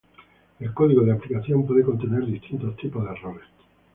El 0.59 0.73
código 0.73 1.03
de 1.03 1.11
aplicación 1.11 1.63
puede 1.63 1.83
contener 1.83 2.25
distintos 2.25 2.75
tipos 2.75 3.05
de 3.05 3.11
errores. 3.11 3.45